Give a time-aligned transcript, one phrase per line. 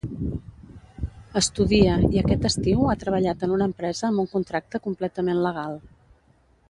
[1.41, 5.79] Estudia, i aquest estiu ha treballat en una empresa amb un contracte completament legal.